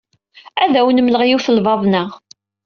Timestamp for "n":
1.49-1.55